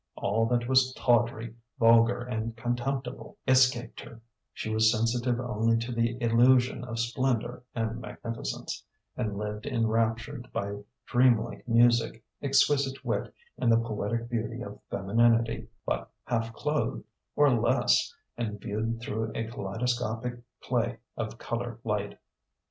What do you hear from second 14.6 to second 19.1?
of femininity but half clothed, or less, and viewed